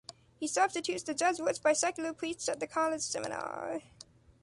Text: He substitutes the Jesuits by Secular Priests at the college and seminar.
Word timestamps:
He 0.39 0.47
substitutes 0.47 1.03
the 1.03 1.13
Jesuits 1.13 1.59
by 1.59 1.73
Secular 1.73 2.11
Priests 2.11 2.49
at 2.49 2.59
the 2.59 2.65
college 2.65 2.93
and 2.93 3.03
seminar. 3.03 3.81